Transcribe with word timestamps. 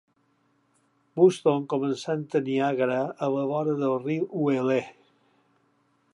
Buxton, 1.19 1.67
començant 1.73 2.23
a 2.39 2.43
Niangara 2.47 2.99
a 3.27 3.31
la 3.37 3.45
vora 3.53 3.79
del 3.85 3.97
riu 4.09 4.27
Uele. 4.47 4.81